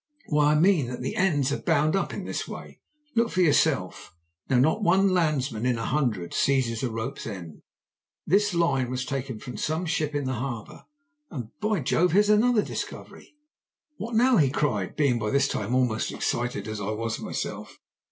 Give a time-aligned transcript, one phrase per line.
[0.29, 2.79] "Why, I mean that the ends are bound up in this way
[3.15, 4.15] look for yourself.
[4.49, 7.61] Now not one landsman in a hundred seizes a rope's end.
[8.25, 10.85] This line was taken from some ship in the harbour,
[11.29, 12.13] and By Jove!
[12.13, 13.35] here's another discovery!"
[13.97, 17.77] "What now?" he cried, being by this time almost as excited as I was myself.